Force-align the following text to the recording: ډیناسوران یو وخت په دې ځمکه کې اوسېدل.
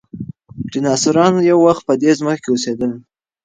ډیناسوران 0.71 1.33
یو 1.49 1.57
وخت 1.67 1.83
په 1.87 1.93
دې 2.01 2.11
ځمکه 2.19 2.41
کې 2.43 2.49
اوسېدل. 2.51 2.91